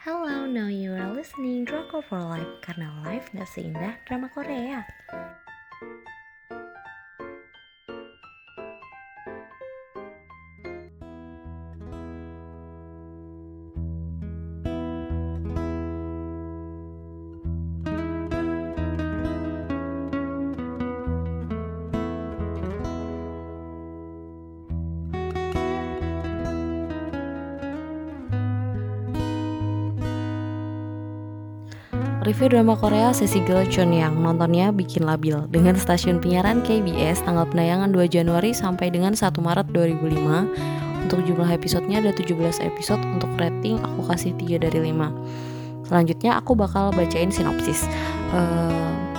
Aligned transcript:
Hello, 0.00 0.48
now 0.48 0.72
you 0.72 0.96
are 0.96 1.12
listening 1.12 1.68
Drama 1.68 2.00
for 2.00 2.16
Life 2.24 2.64
karena 2.64 2.88
life 3.04 3.28
gak 3.36 3.44
seindah 3.44 4.00
drama 4.08 4.32
Korea. 4.32 4.80
Review 32.20 32.52
drama 32.52 32.76
Korea 32.76 33.16
sesi 33.16 33.40
Girl 33.48 33.64
Chun 33.72 33.96
yang 33.96 34.20
nontonnya 34.20 34.68
bikin 34.76 35.08
labil. 35.08 35.40
Dengan 35.48 35.72
stasiun 35.72 36.20
penyiaran 36.20 36.60
KBS 36.60 37.24
tanggal 37.24 37.48
penayangan 37.48 37.96
2 37.96 38.12
Januari 38.12 38.52
sampai 38.52 38.92
dengan 38.92 39.16
1 39.16 39.32
Maret 39.40 39.72
2005 39.72 41.08
untuk 41.08 41.24
jumlah 41.24 41.48
episodenya 41.48 42.04
ada 42.04 42.12
17 42.12 42.60
episode. 42.60 43.00
Untuk 43.08 43.32
rating 43.40 43.80
aku 43.80 44.04
kasih 44.04 44.36
3 44.36 44.60
dari 44.68 44.92
5 44.92 45.50
selanjutnya 45.90 46.38
aku 46.38 46.54
bakal 46.54 46.94
bacain 46.94 47.34
sinopsis. 47.34 47.90
Uh, 48.30 49.09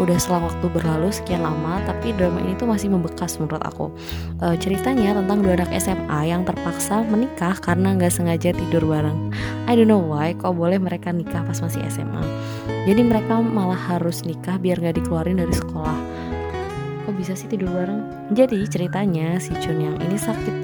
udah 0.00 0.16
selang 0.16 0.48
waktu 0.48 0.66
berlalu 0.72 1.12
sekian 1.12 1.44
lama 1.44 1.76
tapi 1.84 2.16
drama 2.16 2.40
ini 2.40 2.56
tuh 2.56 2.66
masih 2.66 2.88
membekas 2.88 3.36
menurut 3.36 3.60
aku. 3.60 3.92
Uh, 4.40 4.56
ceritanya 4.56 5.12
tentang 5.12 5.44
dua 5.44 5.60
anak 5.60 5.70
SMA 5.76 6.20
yang 6.24 6.42
terpaksa 6.48 7.04
menikah 7.04 7.54
karena 7.60 7.94
nggak 7.94 8.10
sengaja 8.10 8.56
tidur 8.56 8.88
bareng. 8.88 9.28
I 9.68 9.76
don't 9.76 9.86
know 9.86 10.00
why 10.00 10.32
kok 10.34 10.56
boleh 10.56 10.80
mereka 10.80 11.12
nikah 11.12 11.44
pas 11.44 11.60
masih 11.60 11.84
SMA 11.92 12.24
jadi 12.88 13.04
mereka 13.04 13.36
malah 13.44 13.76
harus 13.76 14.24
nikah 14.24 14.56
biar 14.56 14.80
nggak 14.80 15.04
dikeluarin 15.04 15.36
dari 15.36 15.52
sekolah. 15.52 15.98
Kok 17.04 17.14
bisa 17.16 17.36
sih 17.36 17.44
tidur 17.44 17.68
bareng? 17.68 18.32
Jadi 18.32 18.64
ceritanya 18.72 19.36
si 19.36 19.52
Chun 19.60 19.84
yang 19.84 20.00
ini 20.00 20.16
sakit. 20.16 20.56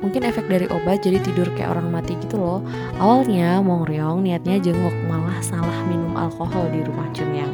Mungkin 0.00 0.24
efek 0.24 0.48
dari 0.48 0.64
obat 0.70 1.04
jadi 1.04 1.20
tidur 1.20 1.50
kayak 1.52 1.76
orang 1.76 1.92
mati 1.92 2.16
gitu 2.24 2.40
loh. 2.40 2.60
Awalnya 2.96 3.60
Mong 3.60 3.84
Ryong 3.84 4.24
niatnya 4.24 4.56
jenguk 4.62 4.94
malah 5.10 5.36
salah 5.44 5.76
minum 5.90 6.16
alkohol 6.16 6.72
di 6.72 6.80
rumah 6.86 7.04
Chun 7.12 7.36
yang 7.36 7.52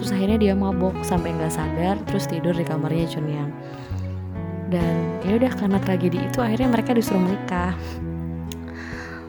terus 0.00 0.16
akhirnya 0.16 0.40
dia 0.40 0.54
mabok 0.56 0.96
sampai 1.04 1.36
nggak 1.36 1.52
sadar 1.52 2.00
terus 2.08 2.24
tidur 2.24 2.56
di 2.56 2.64
kamarnya 2.64 3.04
Chunyang 3.04 3.52
dan 4.70 5.18
ya 5.26 5.34
udah 5.36 5.52
karena 5.58 5.78
tragedi 5.82 6.18
itu 6.22 6.38
akhirnya 6.38 6.70
mereka 6.70 6.94
disuruh 6.94 7.18
menikah. 7.18 7.74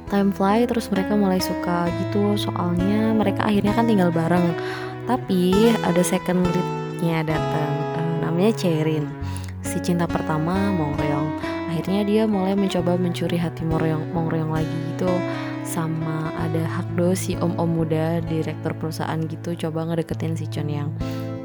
Time 0.07 0.29
fly 0.29 0.69
terus 0.69 0.87
mereka 0.93 1.17
mulai 1.17 1.41
suka 1.41 1.89
gitu. 2.05 2.37
Soalnya 2.37 3.17
mereka 3.17 3.49
akhirnya 3.49 3.73
kan 3.73 3.89
tinggal 3.89 4.13
bareng. 4.13 4.53
Tapi 5.09 5.73
ada 5.81 6.05
second 6.05 6.45
leadnya 6.45 7.25
datang 7.25 7.73
uh, 7.97 8.15
namanya 8.21 8.53
Cherin. 8.53 9.09
Si 9.65 9.81
cinta 9.81 10.05
pertama 10.05 10.69
Mongryong 10.69 11.41
akhirnya 11.71 12.03
dia 12.03 12.23
mulai 12.27 12.53
mencoba 12.53 12.99
mencuri 12.99 13.39
hati 13.39 13.63
Mongryong 13.63 14.11
Mongryong 14.11 14.51
lagi 14.51 14.77
gitu 14.93 15.07
sama 15.71 16.35
ada 16.35 16.67
Hakdo 16.67 17.15
si 17.15 17.39
om-om 17.39 17.79
muda 17.79 18.19
direktur 18.27 18.75
perusahaan 18.75 19.15
gitu 19.23 19.55
coba 19.55 19.87
ngedeketin 19.87 20.35
si 20.35 20.43
Chun 20.51 20.67
Yang. 20.67 20.91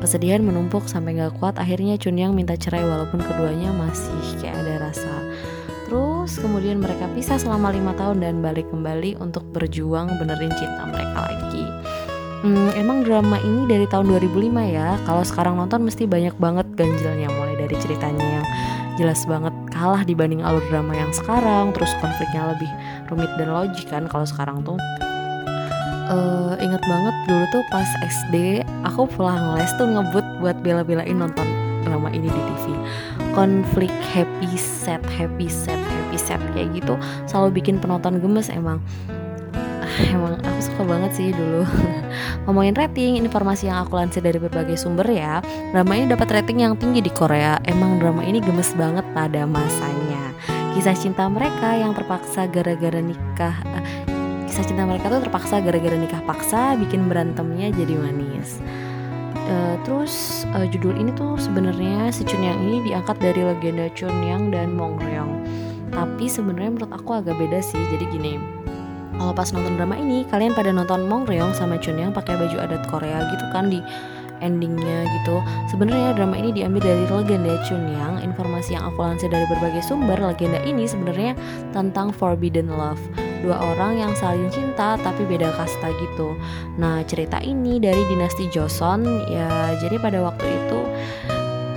Kesedihan 0.02 0.42
menumpuk 0.42 0.90
sampai 0.90 1.14
nggak 1.14 1.38
kuat 1.38 1.54
akhirnya 1.62 1.94
Chun 1.94 2.18
Yang 2.18 2.34
minta 2.34 2.58
cerai 2.58 2.82
walaupun 2.82 3.22
keduanya 3.22 3.70
masih 3.78 4.42
kayak 4.42 4.58
ada 4.66 4.90
rasa. 4.90 5.14
Terus 5.86 6.42
kemudian 6.42 6.82
mereka 6.82 7.06
pisah 7.14 7.38
selama 7.38 7.70
lima 7.70 7.94
tahun 7.94 8.18
dan 8.18 8.42
balik 8.42 8.66
kembali 8.74 9.22
untuk 9.22 9.46
berjuang 9.54 10.10
benerin 10.18 10.50
cinta 10.58 10.82
mereka 10.90 11.30
lagi. 11.30 11.64
Hmm, 12.42 12.74
emang 12.74 13.06
drama 13.06 13.38
ini 13.46 13.70
dari 13.70 13.86
tahun 13.86 14.10
2005 14.10 14.66
ya? 14.66 14.98
Kalau 15.06 15.22
sekarang 15.22 15.54
nonton 15.54 15.86
mesti 15.86 16.04
banyak 16.10 16.34
banget 16.42 16.66
ganjilnya 16.74 17.30
mulai 17.30 17.54
dari 17.54 17.78
ceritanya 17.78 18.26
yang 18.42 18.46
jelas 18.96 19.22
banget 19.28 19.52
kalah 19.70 20.02
dibanding 20.02 20.40
alur 20.40 20.64
drama 20.72 20.96
yang 20.96 21.12
sekarang 21.12 21.70
terus 21.76 21.92
konfliknya 22.00 22.56
lebih 22.56 22.70
rumit 23.08 23.30
dan 23.40 23.50
logik 23.50 23.86
kan 23.88 24.06
kalau 24.10 24.26
sekarang 24.26 24.62
tuh. 24.62 24.78
Uh, 26.06 26.54
inget 26.62 26.78
banget 26.86 27.14
dulu 27.26 27.44
tuh 27.50 27.64
pas 27.74 27.90
SD 28.06 28.62
aku 28.86 29.10
pulang 29.10 29.58
les 29.58 29.66
tuh 29.74 29.90
ngebut 29.90 30.22
buat 30.38 30.54
bela-belain 30.62 31.18
nonton 31.18 31.42
drama 31.82 32.14
ini 32.14 32.30
di 32.30 32.42
TV 32.46 32.78
konflik 33.34 33.90
happy 34.14 34.54
set 34.54 35.02
happy 35.18 35.50
set 35.50 35.78
happy 35.78 36.14
set 36.14 36.38
kayak 36.54 36.70
gitu 36.78 36.94
selalu 37.26 37.58
bikin 37.58 37.82
penonton 37.82 38.22
gemes 38.22 38.46
emang. 38.54 38.78
Emang 40.12 40.36
aku 40.44 40.60
suka 40.60 40.82
banget 40.84 41.10
sih 41.16 41.28
dulu. 41.32 41.64
Ngomongin 42.44 42.76
rating 42.76 43.16
informasi 43.16 43.72
yang 43.72 43.80
aku 43.86 43.96
lansir 43.96 44.20
dari 44.20 44.36
berbagai 44.36 44.76
sumber 44.76 45.08
ya. 45.08 45.40
Drama 45.72 45.96
ini 45.96 46.12
dapat 46.12 46.28
rating 46.36 46.60
yang 46.60 46.76
tinggi 46.76 47.00
di 47.00 47.08
Korea. 47.08 47.56
Emang 47.64 47.96
drama 47.96 48.20
ini 48.20 48.44
gemes 48.44 48.76
banget 48.76 49.06
pada 49.16 49.48
masanya 49.48 49.95
kisah 50.76 50.92
cinta 50.92 51.24
mereka 51.32 51.72
yang 51.72 51.96
terpaksa 51.96 52.44
gara-gara 52.52 53.00
nikah 53.00 53.56
uh, 53.64 53.84
kisah 54.44 54.60
cinta 54.60 54.84
mereka 54.84 55.08
tuh 55.08 55.24
terpaksa 55.24 55.64
gara-gara 55.64 55.96
nikah 55.96 56.20
paksa 56.28 56.76
bikin 56.76 57.08
berantemnya 57.08 57.72
jadi 57.72 57.96
manis 57.96 58.60
Uh, 59.46 59.78
terus 59.86 60.42
uh, 60.58 60.66
judul 60.66 60.98
ini 60.98 61.14
tuh 61.14 61.38
sebenarnya 61.38 62.10
si 62.10 62.26
Chun 62.26 62.42
Yang 62.42 62.66
ini 62.66 62.78
diangkat 62.90 63.14
dari 63.22 63.46
legenda 63.46 63.86
Chun 63.94 64.10
Yang 64.26 64.50
dan 64.50 64.74
Mong 64.74 64.98
Ryong. 64.98 65.32
Tapi 65.94 66.26
sebenarnya 66.26 66.74
menurut 66.74 66.90
aku 66.90 67.14
agak 67.14 67.38
beda 67.38 67.62
sih. 67.62 67.78
Jadi 67.94 68.10
gini, 68.10 68.42
kalau 69.14 69.30
pas 69.30 69.46
nonton 69.54 69.78
drama 69.78 69.94
ini 69.94 70.26
kalian 70.26 70.50
pada 70.50 70.74
nonton 70.74 71.06
Mong 71.06 71.30
Ryong 71.30 71.54
sama 71.54 71.78
Chun 71.78 71.94
Yang 71.94 72.18
pakai 72.18 72.34
baju 72.34 72.58
adat 72.58 72.90
Korea 72.90 73.22
gitu 73.22 73.46
kan 73.54 73.70
di 73.70 73.78
endingnya 74.40 75.06
gitu. 75.20 75.40
Sebenarnya 75.72 76.16
drama 76.16 76.36
ini 76.36 76.52
diambil 76.52 76.82
dari 76.84 77.04
legenda 77.06 77.54
Chun 77.64 77.84
Yang. 77.90 78.14
Informasi 78.26 78.76
yang 78.76 78.84
aku 78.90 78.98
lansir 79.00 79.28
dari 79.32 79.46
berbagai 79.48 79.82
sumber 79.84 80.18
legenda 80.20 80.60
ini 80.64 80.84
sebenarnya 80.84 81.32
tentang 81.72 82.12
forbidden 82.12 82.72
love. 82.72 83.00
Dua 83.44 83.56
orang 83.60 84.00
yang 84.00 84.12
saling 84.16 84.48
cinta 84.50 84.98
tapi 85.00 85.22
beda 85.28 85.52
kasta 85.54 85.92
gitu. 86.00 86.34
Nah 86.80 87.04
cerita 87.06 87.38
ini 87.40 87.78
dari 87.78 88.02
dinasti 88.10 88.48
Joseon. 88.50 89.30
Ya 89.30 89.76
jadi 89.78 90.00
pada 90.00 90.24
waktu 90.24 90.44
itu 90.44 90.78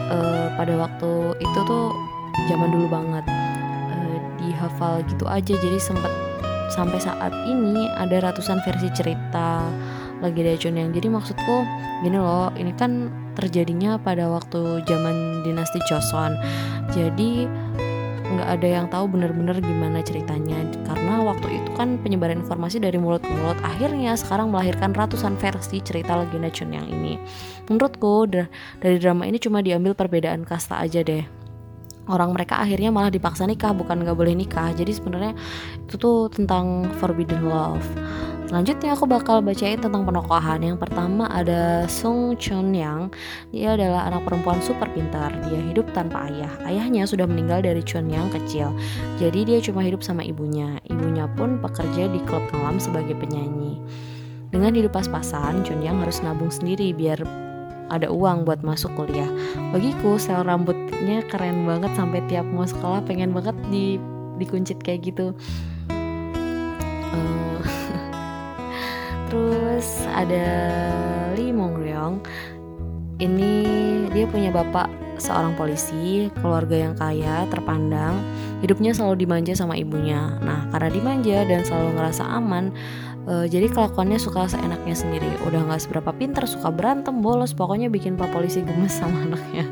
uh, 0.09 0.47
pada 0.57 0.73
waktu 0.75 1.37
itu 1.37 1.59
tuh 1.67 1.93
zaman 2.49 2.73
dulu 2.73 2.87
banget 2.89 3.25
uh, 3.93 4.17
dihafal 4.41 5.03
gitu 5.05 5.29
aja. 5.29 5.53
Jadi 5.53 5.77
sempet 5.77 6.11
sampai 6.69 7.01
saat 7.01 7.33
ini 7.49 7.89
ada 7.97 8.29
ratusan 8.29 8.61
versi 8.61 8.89
cerita 8.93 9.65
lagi 10.19 10.43
ada 10.43 10.55
yang 10.67 10.91
jadi 10.91 11.07
maksudku 11.07 11.63
gini 12.03 12.19
loh 12.19 12.51
ini 12.59 12.75
kan 12.75 13.11
terjadinya 13.39 13.95
pada 13.95 14.27
waktu 14.27 14.83
zaman 14.83 15.47
dinasti 15.47 15.79
Joseon. 15.87 16.35
Jadi 16.91 17.47
nggak 18.29 18.49
ada 18.61 18.67
yang 18.67 18.85
tahu 18.91 19.09
bener-bener 19.09 19.57
gimana 19.63 20.03
ceritanya. 20.03 20.59
Karena 20.85 21.23
waktu 21.23 21.47
itu 21.63 21.69
kan 21.79 21.97
penyebaran 22.03 22.43
informasi 22.43 22.77
dari 22.83 22.99
mulut 22.99 23.23
ke 23.23 23.31
mulut 23.31 23.57
akhirnya 23.65 24.13
sekarang 24.19 24.53
melahirkan 24.53 24.93
ratusan 24.93 25.39
versi 25.39 25.79
cerita 25.79 26.19
legenda 26.19 26.51
Chun 26.51 26.75
yang 26.75 26.85
ini. 26.85 27.17
Menurutku 27.71 28.27
dari 28.29 28.97
drama 28.99 29.25
ini 29.25 29.39
cuma 29.39 29.63
diambil 29.63 29.95
perbedaan 29.95 30.43
kasta 30.43 30.77
aja 30.83 31.01
deh. 31.01 31.23
Orang 32.09 32.33
mereka 32.33 32.57
akhirnya 32.57 32.89
malah 32.89 33.13
dipaksa 33.13 33.45
nikah 33.45 33.69
bukan 33.69 34.01
nggak 34.01 34.17
boleh 34.17 34.33
nikah. 34.33 34.73
Jadi 34.73 34.91
sebenarnya 34.97 35.33
itu 35.85 35.95
tuh 35.95 36.27
tentang 36.33 36.89
forbidden 36.97 37.45
love 37.45 37.85
Selanjutnya 38.49 38.97
aku 38.97 39.05
bakal 39.05 39.45
bacain 39.45 39.77
tentang 39.77 40.09
penokohan. 40.09 40.65
Yang 40.65 40.81
pertama 40.81 41.29
ada 41.29 41.85
Sung 41.85 42.33
Chun 42.41 42.73
Yang. 42.73 43.13
Dia 43.53 43.77
adalah 43.77 44.09
anak 44.09 44.25
perempuan 44.25 44.57
super 44.65 44.89
pintar. 44.89 45.29
Dia 45.45 45.61
hidup 45.69 45.85
tanpa 45.93 46.25
ayah. 46.25 46.49
Ayahnya 46.65 47.05
sudah 47.05 47.29
meninggal 47.29 47.61
dari 47.61 47.85
Chun 47.85 48.09
Yang 48.09 48.41
kecil. 48.41 48.73
Jadi 49.21 49.45
dia 49.45 49.61
cuma 49.61 49.85
hidup 49.85 50.01
sama 50.01 50.25
ibunya. 50.25 50.81
Ibunya 50.89 51.29
pun 51.37 51.61
bekerja 51.61 52.09
di 52.09 52.17
klub 52.25 52.41
malam 52.49 52.81
sebagai 52.81 53.13
penyanyi. 53.21 53.77
Dengan 54.49 54.73
hidup 54.73 54.97
pas-pasan, 54.97 55.61
Chun 55.61 55.85
Yang 55.85 56.09
harus 56.09 56.17
nabung 56.25 56.49
sendiri 56.49 56.89
biar 56.89 57.21
ada 57.93 58.09
uang 58.09 58.49
buat 58.49 58.65
masuk 58.65 58.89
kuliah. 58.97 59.29
Bagiku 59.69 60.17
sel 60.17 60.41
rambutnya 60.41 61.21
keren 61.29 61.69
banget 61.69 61.93
sampai 61.93 62.25
tiap 62.25 62.49
mau 62.49 62.65
sekolah 62.65 63.05
pengen 63.05 63.29
banget 63.29 63.53
di 63.69 64.01
dikuncit 64.41 64.81
kayak 64.81 65.13
gitu. 65.13 65.37
Uh, 67.13 67.61
terus 69.29 70.03
ada 70.11 70.49
Lee 71.37 71.53
Mong 71.53 71.79
Ryong. 71.79 72.15
Ini 73.21 73.53
dia 74.09 74.25
punya 74.25 74.49
bapak 74.49 74.89
seorang 75.19 75.53
polisi, 75.59 76.31
keluarga 76.39 76.89
yang 76.89 76.95
kaya, 76.95 77.43
terpandang, 77.51 78.23
hidupnya 78.63 78.95
selalu 78.95 79.27
dimanja 79.27 79.53
sama 79.53 79.75
ibunya. 79.75 80.39
Nah, 80.39 80.71
karena 80.71 80.89
dimanja 80.89 81.37
dan 81.43 81.61
selalu 81.67 81.99
ngerasa 81.99 82.23
aman, 82.23 82.71
uh, 83.27 83.45
jadi 83.45 83.69
kelakuannya 83.69 84.17
suka 84.17 84.49
seenaknya 84.49 84.95
sendiri 84.97 85.29
udah 85.45 85.69
nggak 85.69 85.81
seberapa 85.85 86.09
pinter 86.15 86.47
suka 86.49 86.73
berantem 86.73 87.21
bolos 87.21 87.53
pokoknya 87.53 87.91
bikin 87.91 88.17
pak 88.17 88.33
polisi 88.33 88.65
gemes 88.65 88.97
sama 88.97 89.21
anaknya 89.29 89.69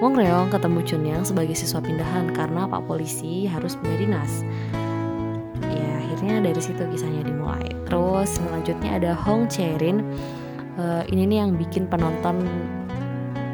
Wong 0.00 0.16
Reong 0.16 0.48
ketemu 0.48 0.80
Chun 0.88 1.04
Yang 1.04 1.22
sebagai 1.28 1.52
siswa 1.52 1.84
pindahan 1.84 2.32
karena 2.32 2.64
pak 2.64 2.88
polisi 2.88 3.44
harus 3.44 3.76
pindah 3.76 3.98
dinas 4.00 4.32
akhirnya 6.30 6.54
dari 6.54 6.62
situ 6.62 6.82
kisahnya 6.94 7.22
dimulai. 7.26 7.66
Terus 7.90 8.38
selanjutnya 8.38 8.90
ada 9.02 9.12
Hong 9.18 9.50
Cherin. 9.50 9.98
Uh, 10.78 11.02
ini 11.10 11.26
nih 11.26 11.42
yang 11.42 11.58
bikin 11.58 11.90
penonton 11.90 12.46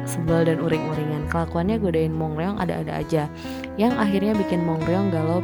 sebel 0.05 0.45
dan 0.45 0.61
uring-uringan. 0.61 1.25
Kelakuannya 1.25 1.81
godain 1.81 2.13
Mong 2.13 2.37
Ryong 2.37 2.61
ada-ada 2.61 3.01
aja. 3.01 3.25
Yang 3.81 3.97
akhirnya 3.97 4.37
bikin 4.37 4.61
Mong 4.61 4.85
Ryong 4.85 5.09
galau 5.09 5.41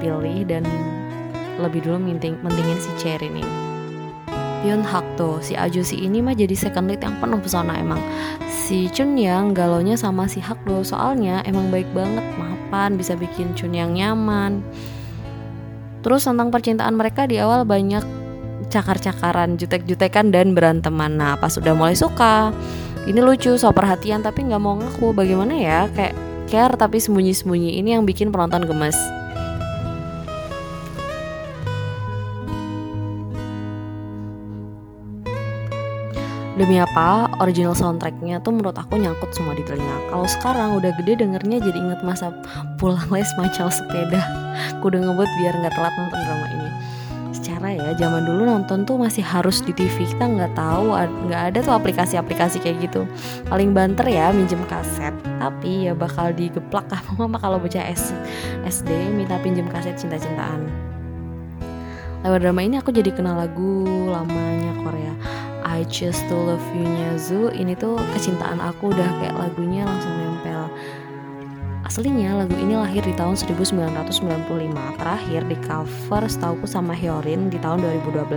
pilih 0.00 0.48
dan 0.48 0.64
lebih 1.60 1.84
dulu 1.84 2.00
menting 2.00 2.40
mentingin 2.40 2.80
si 2.80 2.88
Cherin 2.96 3.36
ini. 3.36 3.52
Hyun 4.64 4.80
Hak 4.80 5.04
tuh 5.20 5.36
si 5.44 5.52
Ajusi 5.52 6.00
ini 6.00 6.24
mah 6.24 6.32
jadi 6.32 6.56
second 6.56 6.88
lead 6.88 7.04
yang 7.04 7.20
penuh 7.20 7.44
pesona 7.44 7.76
emang. 7.76 8.00
Si 8.48 8.88
Chun 8.88 9.20
Yang 9.20 9.52
galonya 9.52 10.00
sama 10.00 10.24
si 10.24 10.40
Hak 10.40 10.64
Do 10.64 10.80
soalnya 10.80 11.44
emang 11.44 11.68
baik 11.68 11.92
banget 11.92 12.24
mapan 12.40 12.96
bisa 12.96 13.12
bikin 13.20 13.52
Chun 13.52 13.76
Yang 13.76 14.00
nyaman 14.00 14.64
terus 16.00 16.24
tentang 16.24 16.48
percintaan 16.48 16.96
mereka 16.96 17.28
di 17.28 17.40
awal 17.40 17.68
banyak 17.68 18.02
cakar-cakaran 18.70 19.58
jutek-jutekan 19.58 20.30
dan 20.30 20.52
beranteman. 20.56 21.18
Nah 21.18 21.34
pas 21.36 21.52
udah 21.56 21.74
mulai 21.74 21.98
suka 21.98 22.54
ini 23.08 23.18
lucu 23.18 23.56
so 23.56 23.72
perhatian 23.72 24.20
tapi 24.20 24.46
nggak 24.46 24.62
mau 24.62 24.76
ngaku. 24.76 25.12
Bagaimana 25.16 25.56
ya? 25.56 25.80
Kayak 25.92 26.14
care 26.46 26.74
tapi 26.76 27.00
sembunyi-sembunyi. 27.00 27.80
Ini 27.80 27.98
yang 27.98 28.04
bikin 28.04 28.30
penonton 28.30 28.64
gemes 28.68 28.96
Demi 36.60 36.76
apa, 36.76 37.24
original 37.40 37.72
soundtracknya 37.72 38.44
tuh 38.44 38.52
menurut 38.52 38.76
aku 38.76 39.00
nyangkut 39.00 39.32
semua 39.32 39.56
di 39.56 39.64
telinga. 39.64 40.12
Kalau 40.12 40.28
sekarang 40.28 40.76
udah 40.76 40.92
gede 41.00 41.24
dengernya 41.24 41.56
jadi 41.56 41.72
inget 41.72 42.04
masa 42.04 42.36
pulang 42.76 43.08
les 43.16 43.32
macal 43.40 43.72
sepeda. 43.72 44.20
Aku 44.76 44.92
udah 44.92 45.00
ngebut 45.00 45.24
biar 45.40 45.56
nggak 45.56 45.72
telat 45.72 45.94
nonton 45.96 46.20
drama 46.20 46.46
ini. 46.52 46.68
Secara 47.32 47.72
ya, 47.72 47.96
zaman 47.96 48.28
dulu 48.28 48.44
nonton 48.44 48.84
tuh 48.84 49.00
masih 49.00 49.24
harus 49.24 49.64
di 49.64 49.72
TV. 49.72 50.04
Kita 50.04 50.28
nggak 50.28 50.52
tahu, 50.52 50.92
nggak 51.32 51.42
ada 51.48 51.58
tuh 51.64 51.72
aplikasi-aplikasi 51.80 52.60
kayak 52.60 52.92
gitu. 52.92 53.08
Paling 53.48 53.72
banter 53.72 54.04
ya 54.12 54.28
minjem 54.28 54.60
kaset. 54.68 55.16
Tapi 55.40 55.88
ya 55.88 55.96
bakal 55.96 56.36
digeplak 56.36 56.84
sama 56.92 57.24
mama 57.24 57.40
kalau 57.40 57.56
baca 57.56 57.80
SD 58.68 59.16
minta 59.16 59.40
pinjem 59.40 59.64
kaset 59.64 59.96
cinta-cintaan. 59.96 60.68
Lewat 62.20 62.44
drama 62.44 62.60
ini 62.60 62.76
aku 62.76 62.92
jadi 62.92 63.16
kenal 63.16 63.40
lagu 63.40 63.80
lamanya 64.12 64.76
Korea 64.84 65.16
I 65.70 65.86
Choose 65.86 66.18
to 66.26 66.34
Love 66.34 66.66
You 66.74 66.82
nya 66.82 67.14
Zu 67.14 67.54
ini 67.54 67.78
tuh 67.78 67.94
kecintaan 68.18 68.58
aku 68.58 68.90
udah 68.90 69.08
kayak 69.22 69.38
lagunya 69.38 69.86
langsung 69.86 70.10
nempel. 70.18 70.66
Aslinya 71.86 72.42
lagu 72.42 72.54
ini 72.58 72.74
lahir 72.78 73.02
di 73.02 73.10
tahun 73.18 73.34
1995 73.34 74.46
Terakhir 74.94 75.40
di 75.50 75.56
cover 75.58 76.22
setauku 76.30 76.62
sama 76.62 76.94
Hyorin 76.94 77.50
di 77.50 77.58
tahun 77.58 77.82
2012 77.82 78.30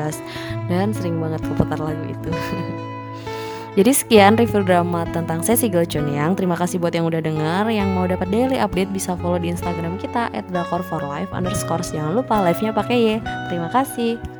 Dan 0.74 0.89
sering 0.89 1.21
banget 1.21 1.45
keputar 1.45 1.77
lagu 1.77 2.01
itu. 2.07 2.31
Jadi 3.77 3.89
sekian 3.89 4.38
review 4.38 4.62
drama 4.62 5.01
tentang 5.09 5.41
Sesi 5.41 5.65
Yang. 5.69 6.38
Terima 6.38 6.53
kasih 6.53 6.77
buat 6.77 6.94
yang 6.94 7.09
udah 7.09 7.25
denger. 7.25 7.74
Yang 7.74 7.89
mau 7.94 8.06
dapat 8.06 8.29
daily 8.29 8.62
update 8.62 8.94
bisa 8.94 9.18
follow 9.18 9.41
di 9.41 9.50
Instagram 9.50 9.97
kita 9.97 10.29
At 10.29 10.45
for 10.86 11.01
life 11.01 11.29
underscore. 11.33 11.81
Jangan 11.81 12.13
lupa 12.13 12.38
live-nya 12.45 12.69
pakai 12.69 12.97
ya 13.01 13.18
Terima 13.50 13.74
kasih 13.74 14.32